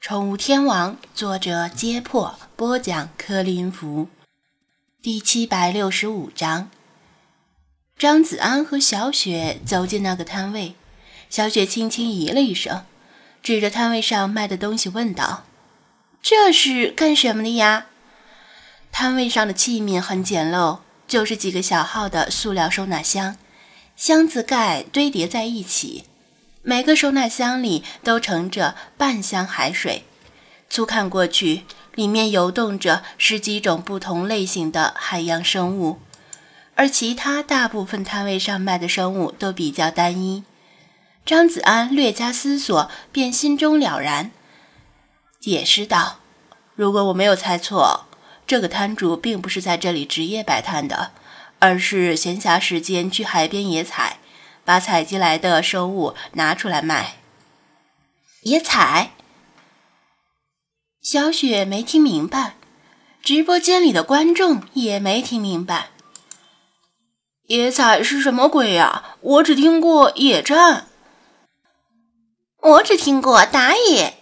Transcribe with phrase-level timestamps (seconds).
[0.00, 4.08] 宠物天王，作者：揭破，播讲：柯林福，
[5.02, 6.70] 第七百六十五章。
[7.98, 10.76] 张子安和小雪走进那个摊位，
[11.28, 12.84] 小雪轻轻咦了一声，
[13.42, 15.42] 指着摊位上卖的东西问道
[16.22, 17.86] ：“这是干什么的呀？”
[18.92, 20.78] 摊位上的器皿很简陋，
[21.08, 23.36] 就是几个小号的塑料收纳箱，
[23.96, 26.04] 箱子盖堆叠在一起。
[26.68, 30.04] 每个收纳箱里都盛着半箱海水，
[30.68, 31.64] 粗看过去，
[31.94, 35.98] 里面游动着十几种不同类型的海洋生物，
[36.74, 40.44] 而其他大部分摊位上卖的生物都比较单一。
[41.24, 44.30] 张子安略加思索，便心中了然，
[45.40, 46.18] 解释道
[46.76, 48.04] ：“如果我没有猜错，
[48.46, 51.12] 这个摊主并不是在这里职业摆摊的，
[51.60, 54.17] 而是闲暇时间去海边野采。”
[54.68, 57.14] 把采集来的生物拿出来卖。
[58.42, 59.12] 野采，
[61.00, 62.56] 小雪没听明白，
[63.22, 65.88] 直播间里的观众也没听明白。
[67.46, 69.16] 野采是什么鬼呀？
[69.22, 70.86] 我只听过野战，
[72.60, 74.18] 我只听过打野。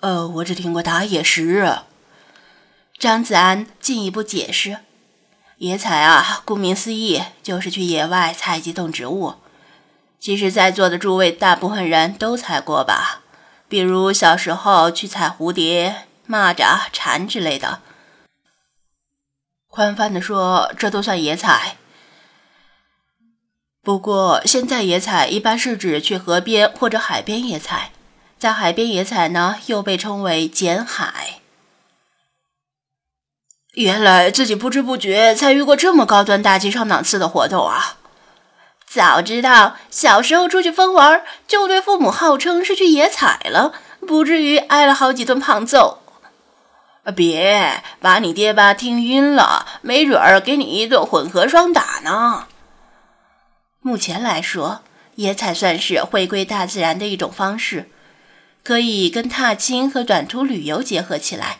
[0.00, 1.80] 呃，我只听过打野时。
[2.98, 4.78] 张子安进一步解释：
[5.58, 9.34] 野采啊，顾名思义，就是去野外采集动植物。
[10.26, 13.20] 其实，在座的诸位大部分人都采过吧？
[13.68, 17.80] 比如小时候去采蝴蝶、蚂蚱、蝉之类的。
[19.68, 21.76] 宽泛的说，这都算野采。
[23.84, 27.92] 不过，现在野采一般是指去河边或者海边野采，
[28.36, 31.38] 在海边野采呢，又被称为捡海。
[33.74, 37.98] 原来自己不知不觉参与过这么高端大气上档次的活动啊！
[38.96, 45.98] 早知道小时候出去疯玩，就对父母号称是去野采了，不至于挨了好几顿胖揍。
[47.14, 52.46] 别把你爹爸听晕了，没准儿给你一顿混合双打呢。
[53.80, 54.80] 目前来说，
[55.16, 57.90] 野采算是回归大自然的一种方式，
[58.64, 61.58] 可以跟踏青和短途旅游结合起来，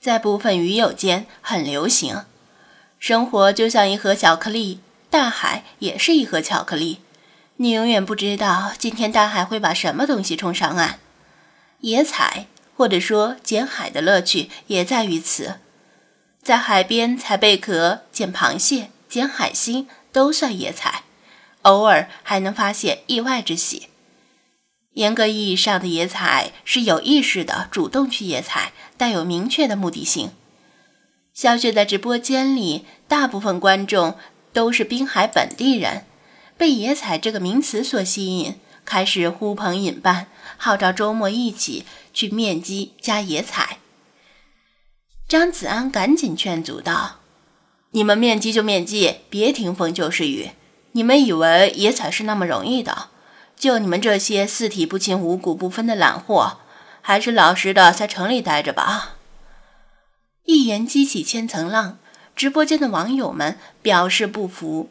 [0.00, 2.24] 在部分鱼友间很流行。
[3.00, 4.78] 生活就像一盒巧克力。
[5.12, 7.00] 大海也是一盒巧克力，
[7.56, 11.00] 你永远不知道今天大海会把什么东西冲上岸。
[11.80, 15.60] 野采或者说捡海的乐趣也在于此，
[16.42, 21.02] 在海边采贝壳、捡螃蟹、捡海星都算野采，
[21.60, 23.88] 偶尔还能发现意外之喜。
[24.94, 30.30] 严格意义上的野采是有意识的主动去野采，带有明确的目的性。
[31.34, 34.16] 小雪在直播间里，大部分观众。
[34.52, 36.04] 都是滨海本地人，
[36.56, 40.26] 被“野采”这个名词所吸引，开始呼朋引伴，
[40.56, 43.78] 号召周末一起去面基加野采。
[45.26, 47.20] 张子安赶紧劝阻道
[47.92, 50.50] ：“你们面基就面基，别听风就是雨。
[50.92, 53.08] 你们以为野采是那么容易的？
[53.56, 56.58] 就你们这些四体不勤、五谷不分的懒货，
[57.00, 59.16] 还是老实的在城里待着吧。”
[60.44, 61.98] 一言激起千层浪。
[62.34, 64.90] 直播间的网友们表示不服：“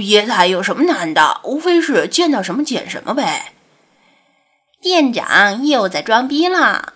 [0.00, 1.40] 野采有什么难的？
[1.44, 3.52] 无非是见到什么捡什么呗。”
[4.80, 6.94] 店长又在装逼了。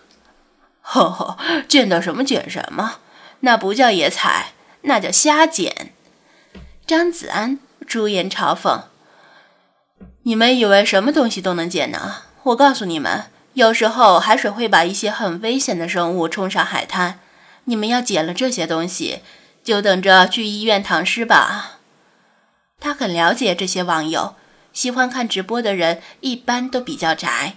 [0.83, 1.39] 呵呵，
[1.69, 2.99] 见到什么捡什么，
[3.41, 5.93] 那不叫野采，那叫瞎捡。
[6.87, 8.83] 张子安朱颜嘲讽
[10.25, 12.23] ：“你们以为什么东西都能捡呢？
[12.43, 17.21] 我告诉你们，有时候海水会把一些很危险的生物冲上海滩，
[17.65, 19.21] 你们要捡了这些东西。”
[19.63, 21.79] 就等着去医院躺尸吧。
[22.79, 24.37] 他很了解这些网友，
[24.73, 27.57] 喜欢看直播的人一般都比较宅，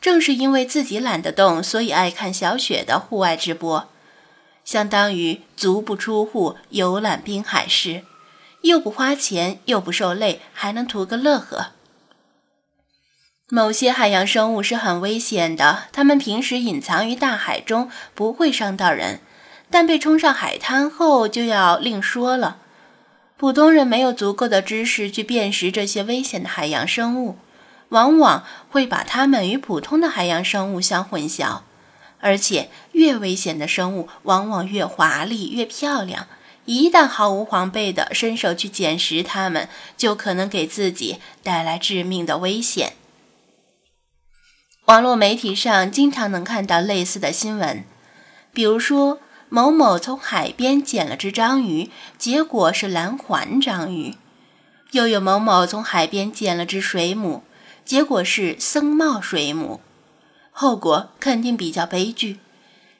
[0.00, 3.88] 正是因为自己懒得动，所以爱看小雪的户外直播，
[4.64, 8.04] 相当于足不出户游览滨海市，
[8.60, 11.72] 又不花钱，又不受累，还能图个乐呵。
[13.50, 19.20] 某些海洋生物是很危险的，它们平时隐藏于大海中，不会伤到人。
[19.70, 22.58] 但被冲上海滩后就要另说了。
[23.36, 27.36] 普通人没有足够的知识去辨识这些危险的海洋生物，
[27.90, 31.60] 往往会把它们与普通的海洋生物相混淆。
[32.18, 36.26] 而且，越危险的生物往往越华丽、越漂亮。
[36.64, 42.94] 一旦毫无防备地伸手去捡拾它们，就可能给自己带来致命的危险。
[44.86, 47.84] 网络媒体上经常能看到类似的新闻，
[48.52, 49.20] 比如说。
[49.50, 54.14] 某某从海边捡了只章鱼，结果是蓝环章鱼；
[54.90, 57.42] 又有某某从海边捡了只水母，
[57.84, 59.80] 结果是僧帽水母。
[60.50, 62.38] 后果肯定比较悲剧，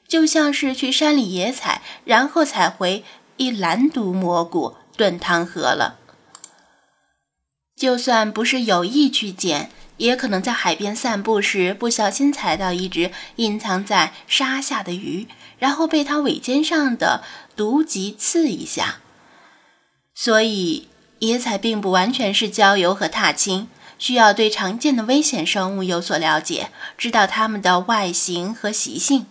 [0.07, 3.03] 就像是去山里野采，然后采回
[3.37, 5.97] 一篮毒蘑菇炖汤喝了。
[7.75, 9.69] 就算不是有意去捡，
[9.99, 15.27] 也可能在海边散步时不小心踩到一只隐藏在沙下的鱼，
[15.59, 17.21] 然后被它尾尖上的
[17.55, 18.97] 毒棘刺一下。
[20.15, 20.87] 所以，
[21.19, 23.67] 野采并不完全是郊游和踏青。
[23.97, 29.25] 需要对常见的危险生物有所了解，知道它们的外形和习性。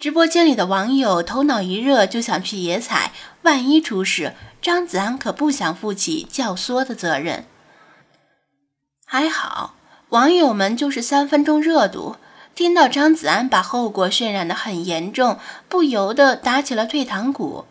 [0.00, 3.12] 直播间里的网友头脑一热就想去野采，
[3.42, 7.44] 万一出事，张子安可不想负起教唆的责任。
[9.12, 9.74] 还好，
[10.10, 12.14] 网友们就是三分钟热度，
[12.54, 17.64] 听到张子安把后果渲染得很严重，不由得打起了退堂鼓。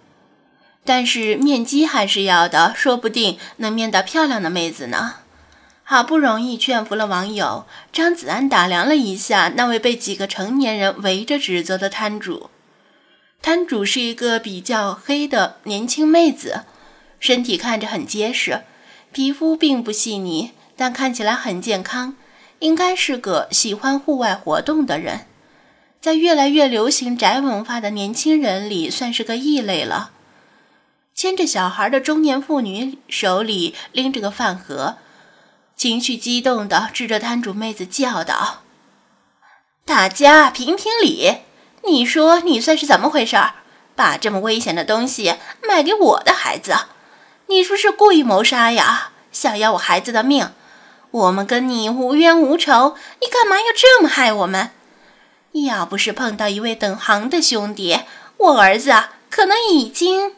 [0.83, 5.13] 但是面基还是要的，说不定能面到漂亮的妹子呢。
[5.85, 12.49] 好不容易劝服了网友，张子安打量了一下那位被几个成年人围着指责的摊主。
[13.41, 16.65] 摊主是一个比较黑的年轻妹子，
[17.17, 18.63] 身体看着很结实，
[19.13, 22.15] 皮肤并不细腻，但看起来很健康，
[22.59, 25.25] 应该是个喜欢户外活动的人，
[25.99, 30.11] 在越来越流行宅文化的年轻人里算是个异类了。
[31.13, 34.95] 牵着小孩的中年妇女手里拎着个饭盒。
[35.75, 38.61] 情绪激动地指着摊主妹子叫道
[39.83, 41.39] ：“大家评评理，
[41.83, 43.35] 你说你算是怎么回事？
[43.97, 46.73] 把这么危险的东西卖给我的孩子，
[47.47, 49.11] 你说是故意谋杀呀？
[49.33, 50.53] 想要我孩子的命？
[51.11, 54.71] 我们跟你无冤无仇，你干嘛要这么害我们？
[55.53, 58.01] 要不是碰到一位等行的兄弟，
[58.37, 58.93] 我儿子
[59.29, 60.33] 可能已经……”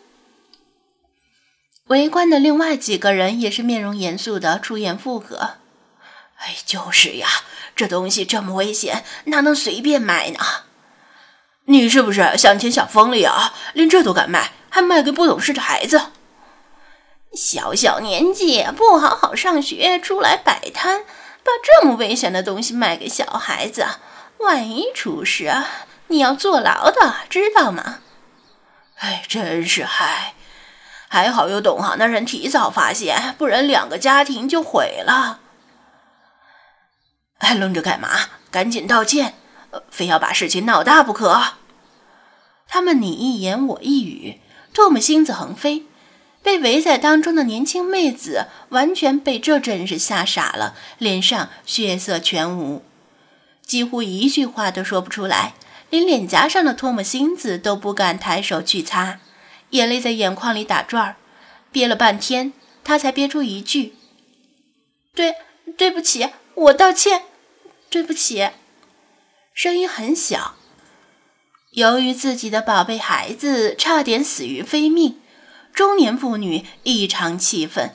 [1.88, 5.56] 围观的另外几个人也是面容严肃的出言附和
[6.40, 7.28] ：“哎，就是呀，
[7.76, 10.40] 这东西这么危险，哪能随便卖呢？
[11.66, 13.54] 你是不是想钱想疯了呀？
[13.74, 16.02] 连这都敢卖，还卖给不懂事的孩子？
[17.34, 21.04] 小小年纪不好好上学，出来摆摊，
[21.44, 23.86] 把这么危险的东西卖给小孩子，
[24.40, 25.68] 万一出事啊，
[26.08, 28.00] 你要坐牢的，知道吗？
[28.98, 30.36] 哎，真是嗨！”
[31.08, 35.40] 还好有懂行的人提早发现，不然两个家庭就毁了。
[37.38, 38.10] 还愣着干嘛？
[38.50, 39.36] 赶紧道歉！
[39.90, 41.54] 非要把事情闹大不可。
[42.68, 44.42] 他们你一言我一语，
[44.74, 45.86] 唾沫星子横飞。
[46.44, 52.84] 被围在当中的年轻妹子完全被这阵势吓傻了，脸上血色全无，
[53.66, 55.54] 几乎一句话都说不出来，
[55.90, 59.20] 连脸颊上的唾沫星子都不敢抬手去擦。
[59.70, 61.16] 眼泪在眼眶里打转儿，
[61.72, 62.52] 憋了半天，
[62.84, 63.96] 她才憋出一句
[65.16, 65.36] ：“对，
[65.78, 67.24] 对不起，我道歉，
[67.90, 68.50] 对不起。”
[69.54, 70.56] 声音很小。
[71.72, 75.22] 由于自己的宝贝孩子差点死于非命，
[75.74, 77.94] 中年妇女异常气愤。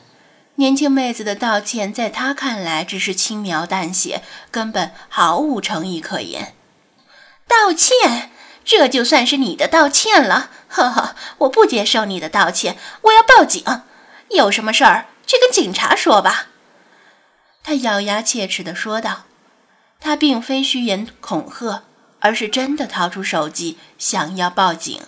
[0.56, 6.54] 年轻妹子的道歉，在她看来只是轻描淡写，根本毫无诚意可言。
[7.46, 8.30] 道歉。
[8.64, 13.62] 这就算是你的道歉了，呵呵，我不接受你的道歉，我要报警。
[14.30, 16.48] 有什么事儿去跟警察说吧。”
[17.62, 19.26] 他咬牙切齿地说道。
[20.00, 21.84] 他并非虚言恐吓，
[22.18, 25.00] 而是真的掏出手机想要报警。